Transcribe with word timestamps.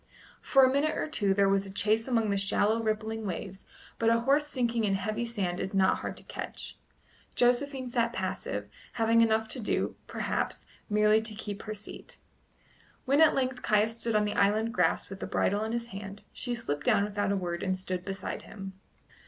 For 0.41 0.63
a 0.65 0.73
minute 0.73 0.97
or 0.97 1.07
two 1.07 1.35
there 1.35 1.47
was 1.47 1.67
a 1.67 1.69
chase 1.69 2.07
among 2.07 2.31
the 2.31 2.35
shallow, 2.37 2.81
rippling 2.81 3.23
waves, 3.23 3.65
but 3.99 4.09
a 4.09 4.21
horse 4.21 4.47
sinking 4.47 4.83
in 4.83 4.95
heavy 4.95 5.27
sand 5.27 5.59
is 5.59 5.75
not 5.75 5.99
hard 5.99 6.17
to 6.17 6.23
catch. 6.23 6.75
Josephine 7.35 7.87
sat 7.87 8.11
passive, 8.11 8.67
having 8.93 9.21
enough 9.21 9.47
to 9.49 9.59
do, 9.59 9.95
perhaps, 10.07 10.65
merely 10.89 11.21
to 11.21 11.35
keep 11.35 11.61
her 11.61 11.75
seat. 11.75 12.17
When 13.05 13.21
at 13.21 13.35
length 13.35 13.61
Caius 13.61 13.99
stood 13.99 14.15
on 14.15 14.25
the 14.25 14.33
island 14.33 14.73
grass 14.73 15.07
with 15.07 15.19
the 15.19 15.27
bridle 15.27 15.63
in 15.63 15.71
his 15.71 15.89
hand, 15.89 16.23
she 16.33 16.55
slipped 16.55 16.85
down 16.85 17.03
without 17.03 17.31
a 17.31 17.37
word 17.37 17.61
and 17.61 17.77
stood 17.77 18.03
beside 18.03 18.41
him. 18.41 18.73